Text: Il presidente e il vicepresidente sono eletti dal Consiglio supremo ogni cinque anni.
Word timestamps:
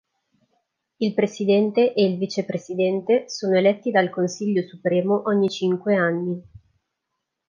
Il 0.97 1.13
presidente 1.13 1.93
e 1.93 2.03
il 2.09 2.17
vicepresidente 2.17 3.29
sono 3.29 3.55
eletti 3.55 3.91
dal 3.91 4.09
Consiglio 4.09 4.65
supremo 4.67 5.21
ogni 5.27 5.47
cinque 5.47 5.93
anni. 5.93 6.41